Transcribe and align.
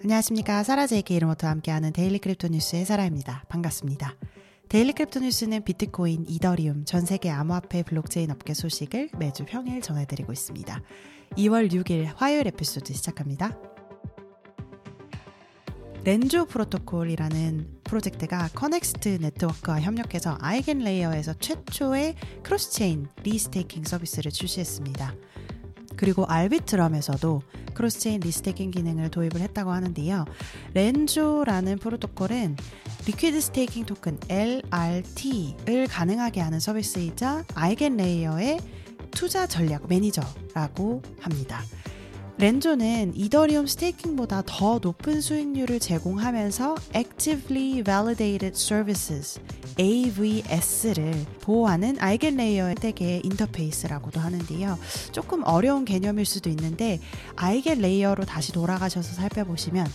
안녕하십니까. 0.00 0.62
사라제이의 0.62 1.02
이름부터 1.10 1.48
함께하는 1.48 1.92
daily 1.92 2.20
crypto 2.20 2.46
뉴스의 2.46 2.84
사라입니다. 2.84 3.42
반갑습니다. 3.48 4.14
daily 4.68 4.92
crypto 4.92 5.18
뉴스는 5.18 5.64
비트코인, 5.64 6.24
이더리움, 6.28 6.84
전 6.84 7.04
세계 7.04 7.30
암호화폐 7.30 7.82
블록체인 7.82 8.30
업계 8.30 8.54
소식을 8.54 9.10
매주 9.18 9.44
평일 9.44 9.82
전해드리고 9.82 10.32
있습니다. 10.32 10.82
2월 11.36 11.72
6일 11.72 12.12
화요일 12.14 12.46
에피소드 12.46 12.94
시작합니다. 12.94 13.58
렌조 16.04 16.44
프로토콜이라는 16.46 17.80
프로젝트가 17.82 18.50
커넥스트 18.54 19.18
네트워크와 19.20 19.80
협력해서 19.80 20.38
아이겐 20.40 20.78
레이어에서 20.78 21.34
최초의 21.34 22.14
cross-chain 22.44 23.08
restaking 23.24 23.82
서비스를 23.82 24.30
출시했습니다. 24.30 25.12
그리고 25.98 26.24
알비트럼에서도 26.26 27.42
cross-chain 27.74 28.20
restaking 28.20 28.70
기능을 28.70 29.10
도입을 29.10 29.40
했다고 29.40 29.70
하는데요. 29.70 30.24
렌조라는 30.74 31.78
프로토콜은 31.78 32.56
liquid 33.06 33.40
staking 33.40 33.84
토큰 33.84 34.18
LRT를 34.28 35.88
가능하게 35.88 36.40
하는 36.40 36.60
서비스이자 36.60 37.44
아이겐 37.54 37.96
레이어의 37.96 38.60
투자 39.10 39.46
전략 39.46 39.88
매니저라고 39.88 41.02
합니다. 41.20 41.60
렌조는 42.40 43.14
이더리움 43.16 43.66
staking보다 43.66 44.44
더 44.46 44.78
높은 44.80 45.20
수익률을 45.20 45.80
제공하면서 45.80 46.76
Actively 46.94 47.82
Validated 47.82 48.56
Services 48.56 49.40
AVS를 49.80 51.26
보호하는 51.40 51.96
아이겐 51.98 52.36
레이어의 52.36 52.76
세계 52.80 53.20
인터페이스라고도 53.24 54.20
하는데요. 54.20 54.78
조금 55.10 55.42
어려운 55.44 55.84
개념일 55.84 56.26
수도 56.26 56.48
있는데 56.50 57.00
EigenLayer로 57.34 58.24
다시 58.24 58.52
돌아가셔서 58.52 59.14
살펴보시면 59.14 59.88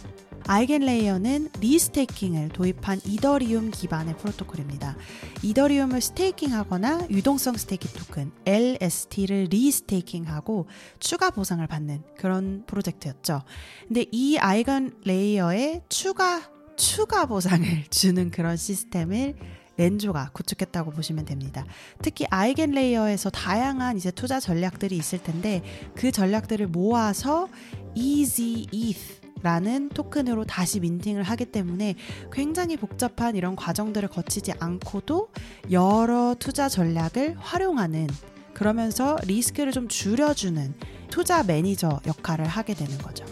EigenLayer는 0.45 1.49
restaking을 1.59 2.49
도입한 2.49 3.01
이더리움 3.05 3.71
기반의 3.71 4.17
프로토콜입니다. 4.17 4.95
이더리움을 5.41 6.01
스테이킹하거나 6.01 7.07
유동성 7.09 7.55
스테이킹 7.55 7.91
토큰 7.93 8.31
LST를 8.45 9.47
리스테이킹하고 9.49 10.67
추가 10.99 11.29
보상을 11.29 11.65
받는 11.65 12.03
그런 12.17 12.63
프로젝트였죠. 12.67 13.43
근데 13.87 14.05
이 14.11 14.37
EigenLayer에 14.37 15.83
추가 15.89 16.41
추가 16.75 17.25
보상을 17.25 17.65
주는 17.89 18.31
그런 18.31 18.57
시스템을 18.57 19.35
Renzo가 19.77 20.31
구축했다고 20.33 20.91
보시면 20.91 21.25
됩니다. 21.25 21.65
특히 22.01 22.25
EigenLayer에서 22.29 23.29
다양한 23.29 23.97
이제 23.97 24.11
투자 24.11 24.39
전략들이 24.39 24.95
있을 24.97 25.23
텐데 25.23 25.63
그 25.95 26.11
전략들을 26.11 26.67
모아서 26.67 27.49
ezETH라는 27.95 29.89
토큰으로 29.89 30.45
다시 30.45 30.79
minting을 30.79 31.21
하기 31.23 31.45
때문에 31.45 31.95
굉장히 32.31 32.77
복잡한 32.77 33.35
이런 33.35 33.55
과정들을 33.55 34.07
거치지 34.07 34.53
않고도 34.57 35.29
여러 35.71 36.35
투자 36.39 36.69
전략을 36.69 37.35
활용하는 37.37 38.07
그러면서 38.53 39.17
리스크를 39.25 39.73
좀 39.73 39.87
줄여주는 39.89 40.73
투자 41.09 41.43
매니저 41.43 42.01
역할을 42.07 42.47
하게 42.47 42.73
되는 42.73 42.97
거죠. 42.99 43.25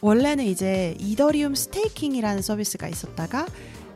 원래는 0.00 0.44
이제 0.44 0.94
이더리움 0.98 1.54
staking이라는 1.54 2.42
서비스가 2.42 2.88
있었다가 2.88 3.46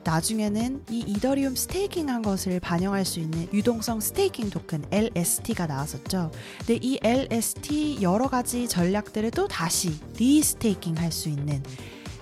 나중에는 0.09 0.85
이 0.91 1.01
이더리움 1.07 1.55
staking한 1.55 2.23
것을 2.23 2.61
반영할 2.61 3.05
수 3.05 3.21
있는 3.21 3.47
유동성 3.53 4.01
staking 4.01 4.49
토큰 4.49 4.87
LST가 4.91 5.67
나왔었죠. 5.67 6.31
근데 6.61 6.79
이 6.81 6.99
LST 7.03 7.99
여러 8.01 8.27
가지 8.29 8.67
전략들을 8.69 9.31
또 9.33 9.47
다시 9.47 9.93
restaking 10.19 10.97
할 10.97 11.13
수 11.13 11.29
있는 11.29 11.63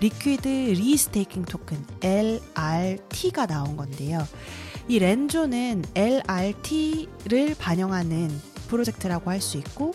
liquid 0.01 0.49
restaking 0.49 1.45
토큰 1.45 1.85
LRT가 2.03 3.47
나온 3.47 3.77
건데요. 3.77 4.27
이 4.89 4.99
Renzo는 4.99 5.85
LRT를 5.95 7.55
반영하는 7.57 8.31
프로젝트라고 8.67 9.31
할 9.31 9.41
수 9.41 9.59
있고 9.59 9.95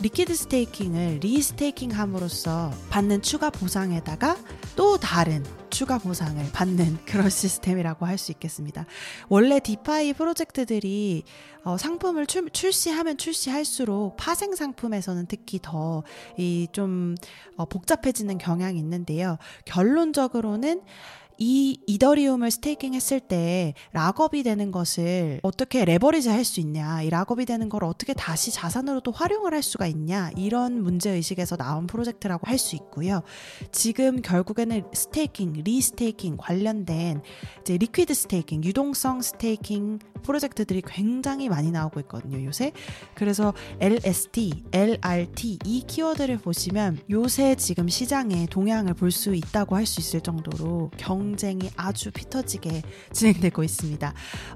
liquid 0.00 0.32
staking을 0.32 1.18
restaking 1.22 1.90
함으로써 1.90 2.70
받는 2.88 3.20
추가 3.20 3.50
보상에다가 3.50 4.36
또 4.76 4.96
다른 4.96 5.44
추가 5.70 5.98
보상을 5.98 6.40
받는 6.52 6.98
그런 7.04 7.28
시스템이라고 7.28 8.06
할 8.06 8.16
수 8.16 8.30
있겠습니다. 8.30 8.86
원래 9.28 9.58
DeFi 9.58 10.12
프로젝트들이 10.12 11.24
어, 11.64 11.76
상품을 11.76 12.26
출, 12.26 12.48
출시하면 12.50 13.16
출시할수록 13.16 14.16
파생 14.16 14.54
상품에서는 14.54 15.26
특히 15.26 15.58
더 15.60 16.04
이 16.36 16.56
좀 16.56 17.16
어, 17.56 17.64
복잡해지는 17.64 18.38
경향이 18.38 18.78
있는데요. 18.78 19.36
결론적으로는 19.64 20.82
이 21.38 21.78
이더리움을 21.86 22.50
staking 22.50 22.94
했을 22.94 23.20
때 23.20 23.74
lock-up이 23.92 24.42
되는 24.42 24.72
것을 24.72 25.38
어떻게 25.42 25.84
레버리지 25.84 26.28
할 26.28 26.44
수 26.44 26.60
있냐, 26.60 27.02
이 27.02 27.10
lock-up이 27.10 27.44
되는 27.44 27.68
걸 27.68 27.84
어떻게 27.84 28.12
다시 28.14 28.50
자산으로 28.50 29.00
또 29.00 29.12
활용을 29.12 29.54
할 29.54 29.62
수가 29.62 29.86
있냐, 29.86 30.30
이런 30.36 30.82
문제 30.82 31.10
의식에서 31.10 31.56
나온 31.56 31.86
프로젝트라고 31.86 32.46
할 32.46 32.58
수 32.58 32.74
있고요. 32.74 33.22
지금 33.70 34.20
결국에는 34.20 34.82
staking, 34.92 35.62
restaking 35.64 36.36
관련된 36.38 37.22
이제 37.60 37.76
liquid 37.76 38.14
staking, 38.14 38.64
유동성 38.64 39.22
staking 39.22 40.00
프로젝트들이 40.22 40.82
굉장히 40.86 41.48
많이 41.48 41.70
나오고 41.70 42.00
있거든요, 42.00 42.44
요새. 42.44 42.72
그래서 43.14 43.54
LST, 43.80 44.64
LRT 44.72 45.58
이 45.64 45.84
키워드를 45.86 46.38
보시면 46.38 46.98
요새 47.10 47.54
지금 47.56 47.88
시장에 47.88 48.46
동향을 48.46 48.94
볼 48.94 49.08
수 49.10 49.34
있다고 49.34 49.74
할 49.76 49.86
수 49.86 50.00
있을 50.00 50.20
정도로 50.20 50.90
경쟁이 50.98 51.70
아주 51.76 52.10
피터지게 52.10 52.82
진행되고 53.12 53.64
있습니다. 53.64 54.12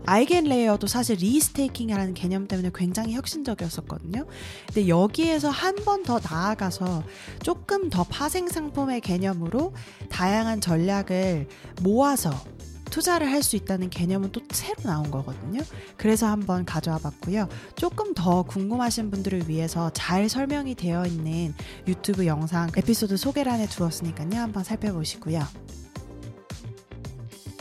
EigenLayer도 0.07 0.87
사실 0.87 1.17
restaking이라는 1.17 2.13
개념 2.15 2.47
때문에 2.47 2.71
굉장히 2.75 3.15
혁신적이었었거든요. 3.15 4.27
근데 4.67 4.89
여기에서 4.89 5.49
한 5.51 5.75
번 5.85 6.03
더 6.03 6.19
나아가서 6.23 7.03
조금 7.43 7.89
더 7.89 8.05
파생 8.05 8.49
상품의 8.49 9.01
개념으로 9.01 9.73
다양한 10.09 10.61
전략을 10.61 11.49
모아서 11.83 12.31
투자를 12.93 13.31
할 13.31 13.43
수 13.43 13.57
있다는 13.57 13.91
개념은 13.91 14.31
또 14.31 14.41
새로 14.53 14.77
나온 14.85 15.11
거거든요. 15.11 15.61
그래서 15.97 16.29
한번 16.29 16.65
가져와 16.65 16.99
봤고요. 16.99 17.49
조금 17.75 18.15
더 18.15 18.45
궁금하신 18.45 19.11
분들을 19.11 19.49
위해서 19.49 19.91
잘 19.95 20.29
설명이 20.29 20.77
되어 20.77 21.05
있는 21.07 21.55
유튜브 21.89 22.25
영상 22.27 22.71
에피소드 22.77 23.17
소개란에 23.17 23.67
두었으니까요. 23.67 24.41
한번 24.41 24.63
살펴보시고요. 24.63 25.43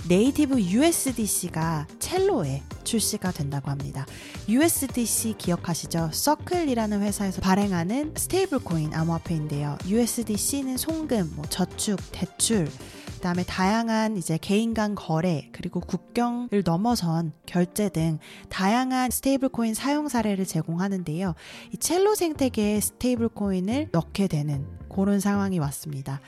네이티브 0.08 0.59
USDC가 0.59 1.88
첼로에 1.97 2.62
출시가 2.84 3.31
된다고 3.31 3.72
합니다. 3.72 4.06
USDC 4.50 5.36
기억하시죠? 5.38 6.09
Circle이라는 6.12 7.02
회사에서 7.02 7.41
발행하는 7.41 8.14
stablecoin 8.18 8.94
암호화폐인데요. 8.94 9.78
USDC는 9.88 10.78
송금, 10.78 11.34
뭐 11.36 11.46
저축, 11.46 11.97
대출, 12.12 12.68
그다음에 13.22 13.44
다양한 13.44 14.18
이제 14.18 14.40
개인 14.42 14.74
간 14.74 14.96
거래 14.96 15.48
그리고 15.52 15.80
국경을 15.80 16.64
넘어선 16.66 17.34
결제 17.46 17.88
등 17.90 18.18
다양한 18.50 19.12
stablecoin 19.12 19.76
사용 19.76 20.08
사례를 20.08 20.46
제공하는데요. 20.46 21.36
이 21.72 21.78
Celo 21.78 22.16
생태계에 22.16 22.80
stablecoin을 22.80 23.90
넣게 23.92 24.28
되는 24.28 24.66
그런 24.90 25.20
상황이 25.20 25.59
왔습니다. 25.59 26.20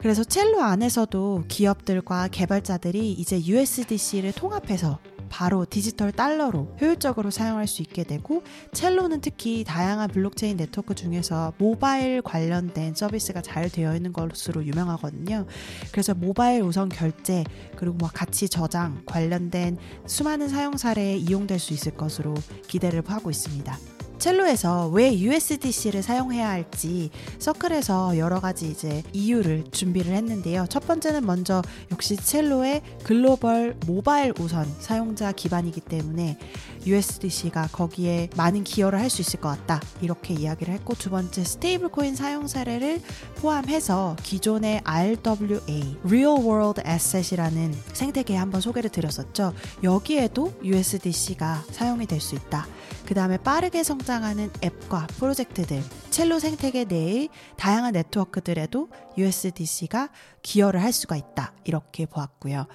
그래서 0.00 0.24
Celo 0.24 0.60
안에서도 0.60 1.44
기업들과 1.46 2.26
개발자들이 2.26 3.12
이제 3.12 3.40
USDC를 3.40 4.32
통합해서 4.32 4.98
바로 5.30 5.64
디지털 5.64 6.12
달러로 6.12 6.76
효율적으로 6.80 7.30
사용할 7.30 7.66
수 7.66 7.80
있게 7.80 8.04
되고 8.04 8.42
Celo는 8.72 9.22
특히 9.22 9.64
다양한 9.64 10.10
블록체인 10.10 10.58
네트워크 10.58 10.94
중에서 10.94 11.54
모바일 11.56 12.20
관련된 12.20 12.94
서비스가 12.94 13.40
잘 13.40 13.70
되어 13.70 13.96
있는 13.96 14.12
것으로 14.12 14.66
유명하거든요. 14.66 15.46
그래서 15.92 16.12
모바일 16.12 16.62
우선 16.62 16.90
결제 16.90 17.44
그리고 17.76 17.94
뭐 17.94 18.10
가치 18.12 18.48
저장 18.48 19.00
관련된 19.06 19.78
수많은 20.06 20.48
사용 20.48 20.76
사례에 20.76 21.16
이용될 21.16 21.58
수 21.58 21.72
있을 21.72 21.92
것으로 21.92 22.34
기대를 22.66 23.02
하고 23.06 23.30
있습니다. 23.30 23.99
Celo에서 24.20 24.88
왜 24.88 25.18
USDC를 25.18 26.02
사용해야 26.02 26.48
할지 26.50 27.10
Circle에서 27.38 28.18
여러 28.18 28.38
가지 28.38 28.68
이제 28.68 29.02
이유를 29.14 29.64
준비를 29.72 30.12
했는데요. 30.12 30.66
첫 30.68 30.86
번째는 30.86 31.24
먼저 31.24 31.62
역시 31.90 32.16
Celo의 32.16 32.82
글로벌 33.02 33.76
모바일 33.86 34.34
우선 34.38 34.70
사용자 34.78 35.32
기반이기 35.32 35.80
때문에 35.80 36.38
USDC가 36.86 37.68
거기에 37.72 38.28
많은 38.36 38.62
기여를 38.64 38.98
할 38.98 39.10
수 39.10 39.22
있을 39.22 39.40
것 39.40 39.48
같다. 39.48 39.80
이렇게 40.00 40.34
이야기를 40.34 40.72
했고 40.72 40.94
두 40.94 41.10
번째 41.10 41.42
stablecoin 41.42 42.14
사용 42.14 42.46
사례를 42.46 43.00
포함해서 43.38 44.14
기존의 44.22 44.82
RWA 44.84 45.96
Real 46.04 46.38
World 46.38 46.80
Asset이라는 46.86 47.74
생태계에 47.92 48.36
한번 48.36 48.60
소개를 48.60 48.88
드렸었죠. 48.90 49.52
여기에도 49.82 50.52
USDC가 50.62 51.64
사용이 51.72 52.06
될 52.06 52.20
수 52.20 52.36
있다. 52.36 52.68
그 53.10 53.14
다음에 53.14 53.38
빠르게 53.38 53.82
성장하는 53.82 54.50
앱과 54.62 55.08
프로젝트들, 55.18 55.82
Celo 56.10 56.38
생태계 56.38 56.84
내의 56.84 57.28
다양한 57.56 57.94
네트워크들에도 57.94 58.88
USDC가 59.18 60.10
기여를 60.42 60.80
할 60.80 60.92
수가 60.92 61.16
있다. 61.16 61.52
이렇게 61.64 62.06
보았고요. 62.06 62.66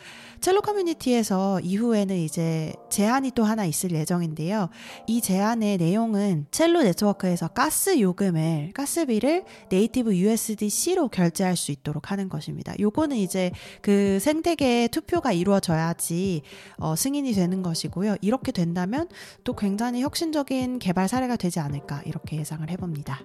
첼로 0.42 0.62
커뮤니티에서 0.62 1.60
이후에는 1.62 2.16
이제 2.18 2.74
제안이 2.90 3.32
또 3.32 3.44
하나 3.44 3.66
있을 3.66 3.92
예정인데요. 3.92 4.70
이 5.08 5.22
제안의 5.22 5.78
내용은 5.78 6.46
첼로 6.52 6.84
네트워크에서 6.84 7.48
가스 7.48 8.00
요금을, 8.00 8.72
가스비를 8.74 9.44
네이티브 9.70 10.16
USDC로 10.16 11.08
결제할 11.08 11.56
수 11.56 11.72
있도록 11.72 12.12
하는 12.12 12.30
것입니다. 12.30 12.74
요거는 12.80 13.18
이제 13.18 13.52
그 13.82 14.20
생태계에 14.20 14.90
투표가 14.90 15.32
이루어져야지 15.32 16.44
어, 16.78 16.96
승인이 16.96 17.32
되는 17.34 17.64
것이고요. 17.64 18.18
이렇게 18.22 18.52
된다면 18.52 19.08
또 19.44 19.56
굉장히 19.56 20.02
혁신 20.02 20.25
적인 20.32 20.80
개발 20.80 21.08
사례가 21.08 21.36
되지 21.36 21.60
않을까 21.60 22.02
이렇게 22.06 22.38
예상을 22.38 22.70
해봅니다. 22.70 23.20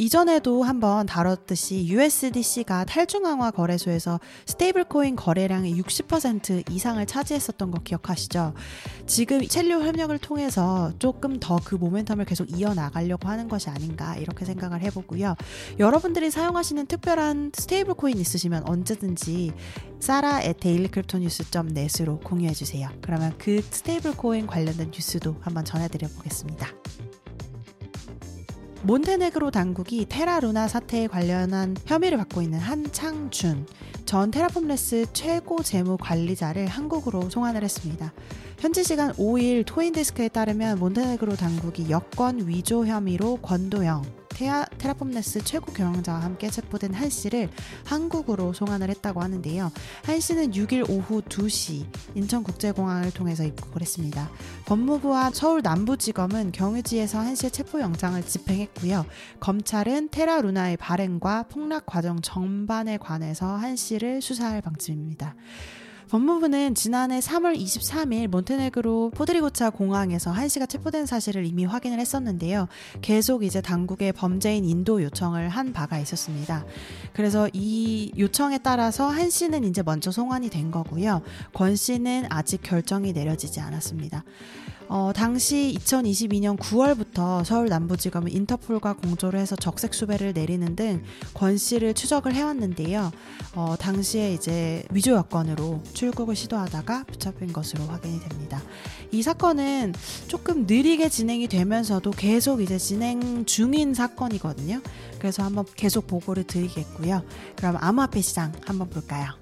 이전에도 0.00 0.62
한번 0.62 1.04
다뤘듯이 1.04 1.86
USDC가 1.86 2.84
탈중앙화 2.84 3.50
거래소에서 3.50 4.18
stablecoin 4.46 5.14
거래량의 5.14 5.78
60% 5.78 6.70
이상을 6.70 7.04
차지했었던 7.04 7.70
거 7.70 7.82
기억하시죠? 7.82 8.54
지금 9.06 9.46
Celo 9.46 9.82
협력을 9.82 10.16
통해서 10.18 10.92
조금 10.98 11.38
더 11.38 11.60
그 11.62 11.78
모멘텀을 11.78 12.26
계속 12.26 12.50
이어나가려고 12.58 13.28
하는 13.28 13.48
것이 13.48 13.68
아닌가 13.68 14.16
이렇게 14.16 14.44
생각을 14.44 14.80
해보고요. 14.82 15.36
여러분들이 15.78 16.30
사용하시는 16.30 16.86
특별한 16.86 17.52
stablecoin 17.54 18.18
있으시면 18.18 18.68
언제든지 18.68 19.52
사라의 20.00 20.40
daily 20.42 20.88
crypto 20.88 21.18
news.net으로 21.18 22.20
공유해주세요. 22.20 22.88
그러면 23.02 23.34
그 23.38 23.60
stablecoin 23.60 24.46
관련된 24.46 24.90
뉴스도 24.92 25.36
한번 25.42 25.64
전해드려 25.64 26.08
보겠습니다. 26.08 26.68
몬테네그로 28.82 29.50
당국이 29.50 30.06
테라루나 30.08 30.66
사태에 30.66 31.06
관련한 31.06 31.76
혐의를 31.84 32.16
받고 32.16 32.40
있는 32.40 32.58
한창준 32.58 33.66
전 34.06 34.30
테라폼레스 34.30 35.06
최고 35.12 35.62
재무 35.62 35.98
관리자를 35.98 36.66
한국으로 36.66 37.28
송환을 37.28 37.62
했습니다. 37.62 38.12
현지 38.58 38.82
시간 38.82 39.12
5일 39.12 39.64
토인디스크에 39.66 40.28
따르면 40.28 40.78
몬테네그로 40.78 41.36
당국이 41.36 41.90
여권 41.90 42.48
위조 42.48 42.86
혐의로 42.86 43.36
권도영 43.42 44.19
테아, 44.40 44.64
테라폼네스 44.78 45.44
최고 45.44 45.70
경영자와 45.70 46.22
함께 46.22 46.48
체포된 46.48 46.94
한 46.94 47.10
씨를 47.10 47.50
한국으로 47.84 48.54
송환을 48.54 48.88
했다고 48.88 49.20
하는데요. 49.20 49.70
한 50.02 50.18
씨는 50.18 50.52
6일 50.52 50.88
오후 50.88 51.20
2시 51.20 51.84
인천국제공항을 52.14 53.10
통해서 53.10 53.44
입국을 53.44 53.82
했습니다. 53.82 54.30
법무부와 54.64 55.32
서울 55.34 55.60
남부지검은 55.60 56.52
경유지에서 56.52 57.18
한 57.18 57.34
씨의 57.34 57.50
체포영장을 57.50 58.22
집행했고요. 58.24 59.04
검찰은 59.40 60.08
테라 60.10 60.40
루나의 60.40 60.78
발행과 60.78 61.42
폭락 61.50 61.84
과정 61.84 62.22
전반에 62.22 62.96
관해서 62.96 63.46
한 63.46 63.76
씨를 63.76 64.22
수사할 64.22 64.62
방침입니다. 64.62 65.34
법무부는 66.10 66.74
지난해 66.74 67.20
3월 67.20 67.56
23일 67.56 68.26
몬테네그로 68.26 69.12
포드리고차 69.14 69.70
공항에서 69.70 70.32
한 70.32 70.48
씨가 70.48 70.66
체포된 70.66 71.06
사실을 71.06 71.46
이미 71.46 71.64
확인을 71.64 72.00
했었는데요. 72.00 72.66
계속 73.00 73.44
이제 73.44 73.60
당국의 73.60 74.12
범죄인 74.14 74.64
인도 74.64 75.04
요청을 75.04 75.48
한 75.48 75.72
바가 75.72 76.00
있었습니다. 76.00 76.66
그래서 77.12 77.48
이 77.52 78.10
요청에 78.18 78.58
따라서 78.58 79.08
한 79.08 79.30
씨는 79.30 79.62
이제 79.62 79.84
먼저 79.84 80.10
송환이 80.10 80.50
된 80.50 80.72
거고요. 80.72 81.22
권 81.52 81.76
씨는 81.76 82.26
아직 82.28 82.60
결정이 82.60 83.12
내려지지 83.12 83.60
않았습니다. 83.60 84.24
어, 84.92 85.12
당시 85.14 85.76
2022년 85.78 86.58
9월부터 86.58 87.44
서울 87.44 87.68
남부지검은 87.68 88.32
인터폴과 88.32 88.94
공조를 88.94 89.38
해서 89.38 89.54
적색 89.54 89.94
수배를 89.94 90.32
내리는 90.32 90.74
등 90.74 91.02
권 91.32 91.56
씨를 91.56 91.94
추적을 91.94 92.34
해왔는데요. 92.34 93.12
어, 93.54 93.76
당시에 93.78 94.34
이제 94.34 94.82
위조 94.90 95.12
여건으로 95.12 95.80
출국을 95.92 96.34
시도하다가 96.34 97.04
붙잡힌 97.04 97.52
것으로 97.52 97.84
확인이 97.84 98.18
됩니다. 98.20 98.60
이 99.12 99.22
사건은 99.22 99.94
조금 100.26 100.66
느리게 100.66 101.08
진행이 101.08 101.46
되면서도 101.46 102.10
계속 102.10 102.60
이제 102.60 102.78
진행 102.78 103.44
중인 103.44 103.94
사건이거든요. 103.94 104.80
그래서 105.18 105.44
한번 105.44 105.64
계속 105.76 106.06
보고를 106.08 106.44
드리겠고요. 106.44 107.22
그럼 107.56 107.76
암호화폐 107.80 108.20
시장 108.22 108.52
한번 108.66 108.90
볼까요? 108.90 109.34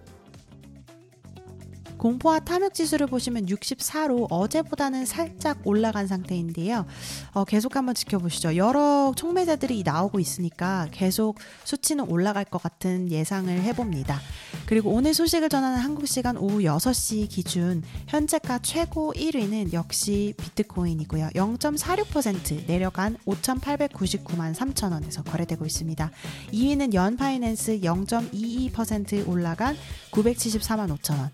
공포와 1.98 2.40
탐욕 2.40 2.72
지수를 2.72 3.06
보시면 3.06 3.46
64로 3.46 4.26
어제보다는 4.30 5.04
살짝 5.04 5.58
올라간 5.64 6.06
상태인데요. 6.06 6.86
어, 7.32 7.44
계속 7.44 7.76
한번 7.76 7.94
지켜보시죠. 7.94 8.56
여러 8.56 9.12
총매자들이 9.14 9.82
나오고 9.82 10.20
있으니까 10.20 10.86
계속 10.92 11.36
수치는 11.64 12.08
올라갈 12.08 12.44
것 12.44 12.62
같은 12.62 13.10
예상을 13.10 13.50
해봅니다. 13.62 14.20
그리고 14.66 14.90
오늘 14.90 15.14
소식을 15.14 15.48
전하는 15.48 15.78
한국 15.78 16.06
시간 16.06 16.36
오후 16.36 16.60
6시 16.60 17.28
기준 17.28 17.82
현재가 18.06 18.60
최고 18.60 19.12
1위는 19.14 19.72
역시 19.72 20.34
비트코인이고요. 20.36 21.30
0.46% 21.34 22.66
내려간 22.66 23.16
5,899만 23.26 24.54
3천 24.54 24.92
원에서 24.92 25.22
거래되고 25.22 25.64
있습니다. 25.64 26.10
2위는 26.52 26.94
Yearn 26.94 27.30
Finance 27.30 27.80
0.22% 27.80 29.26
올라간 29.26 29.76
974만 30.12 30.96
5천 30.98 31.18
원. 31.18 31.30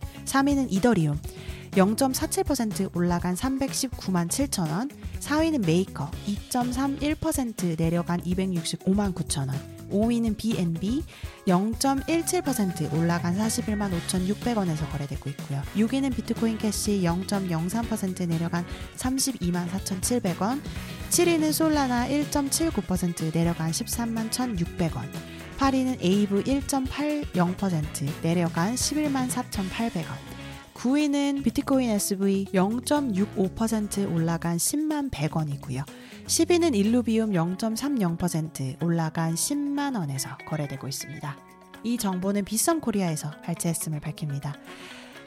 3위는 0.54 0.72
이더리움 0.72 1.18
0.47% 1.72 2.94
올라간 2.94 3.34
319만 3.34 4.28
7천 4.28 4.70
원. 4.70 4.88
4위는 5.20 5.66
메이커 5.66 6.10
2.31% 6.26 7.76
내려간 7.76 8.20
265만 8.22 9.12
9천 9.12 9.48
원. 9.48 9.74
5위는 9.90 10.36
BNB 10.36 11.02
0.17% 11.46 12.92
올라간 12.92 13.36
41만 13.36 13.90
5,600원에서 13.90 14.90
거래되고 14.90 15.30
있고요. 15.30 15.62
6위는 15.76 16.14
비트코인 16.14 16.58
캐시 16.58 17.02
0.03% 17.02 18.28
내려간 18.28 18.64
32만 18.96 19.68
4,700원. 19.68 20.60
7위는 21.10 21.52
Solana 21.52 22.08
1.79% 22.08 23.34
내려간 23.34 23.72
13만 23.72 24.30
1,600원. 24.30 25.08
8위는 25.58 25.98
Aave 26.00 26.44
1.80% 26.44 28.22
내려간 28.22 28.74
11만 28.74 29.28
4,800원. 29.28 30.33
9위는 30.74 31.42
비트코인 31.42 31.90
SV 31.90 32.46
0.65% 32.52 34.12
올라간 34.12 34.58
10만 34.58 35.10
100원이고요. 35.10 35.84
10위는 36.26 36.74
Illuvium 36.74 37.32
0.30% 37.32 38.82
올라간 38.82 39.34
10만 39.34 39.96
원에서 39.96 40.36
거래되고 40.46 40.88
있습니다. 40.88 41.36
이 41.84 41.98
정보는 41.98 42.44
빗썸 42.44 42.80
코리아에서 42.80 43.30
발췌했음을 43.42 44.00
밝힙니다. 44.00 44.54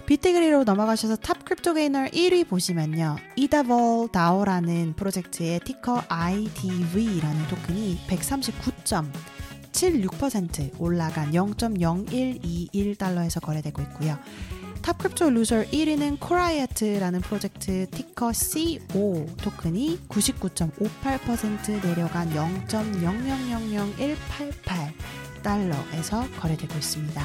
BitDegree로 0.07 0.63
넘어가셔서 0.63 1.17
top 1.17 1.43
crypto 1.43 1.73
gainer 1.73 2.05
1위 2.05 2.47
보시면요. 2.47 3.17
Idavoll 3.35 4.07
DAO라는 4.11 4.93
프로젝트의 4.95 5.59
ticker 5.59 6.03
IDV라는 6.07 7.47
토큰이 7.47 7.97
139.76% 8.07 10.79
올라간 10.79 11.31
0.0121달러에서 11.31 13.41
거래되고 13.41 13.81
있고요. 13.81 14.17
top 14.87 14.97
crypto 14.99 15.31
loser 15.31 15.65
1위는 15.65 16.17
Corite라는 16.21 17.19
프로젝트 17.19 17.89
ticker 17.89 18.31
CO 18.31 19.25
토큰이 19.35 19.99
99.58% 20.07 21.85
내려간 21.85 22.29
0.0000188 22.29 24.93
달러에서 25.43 26.23
거래되고 26.39 26.73
있습니다. 26.73 27.21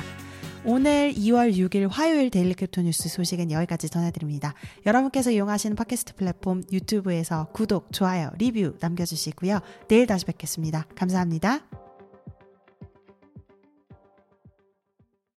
오늘 0.64 1.14
2월 1.14 1.54
6일 1.54 1.88
화요일 1.88 2.30
Daily 2.30 2.54
Crypto 2.54 2.82
News 2.82 3.08
소식은 3.08 3.52
여기까지 3.52 3.88
전해드립니다. 3.88 4.54
여러분께서 4.84 5.30
이용하시는 5.30 5.76
팟캐스트 5.76 6.16
플랫폼 6.16 6.64
유튜브에서 6.72 7.46
구독, 7.52 7.92
좋아요, 7.92 8.32
리뷰 8.38 8.74
남겨주시고요. 8.80 9.60
내일 9.86 10.08
다시 10.08 10.24
뵙겠습니다. 10.24 10.86
감사합니다. 10.96 11.60